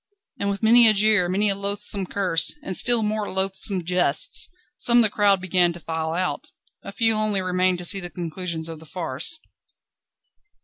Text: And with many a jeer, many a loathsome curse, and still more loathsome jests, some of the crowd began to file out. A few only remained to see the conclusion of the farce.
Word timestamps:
And 0.39 0.49
with 0.49 0.63
many 0.63 0.87
a 0.87 0.95
jeer, 0.95 1.29
many 1.29 1.47
a 1.49 1.53
loathsome 1.55 2.07
curse, 2.07 2.55
and 2.63 2.75
still 2.75 3.03
more 3.03 3.31
loathsome 3.31 3.83
jests, 3.83 4.49
some 4.75 4.97
of 4.97 5.01
the 5.03 5.11
crowd 5.11 5.39
began 5.39 5.73
to 5.73 5.79
file 5.79 6.13
out. 6.13 6.45
A 6.83 6.91
few 6.91 7.13
only 7.13 7.39
remained 7.43 7.77
to 7.77 7.85
see 7.85 7.99
the 7.99 8.09
conclusion 8.09 8.63
of 8.67 8.79
the 8.79 8.87
farce. 8.87 9.37